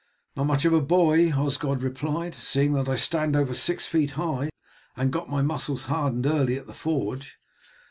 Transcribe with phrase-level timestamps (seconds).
[0.35, 4.49] "Not much of a boy," Osgod replied, "seeing that I stand over six feet high,
[4.97, 7.37] and got my muscles hardened early at the forge.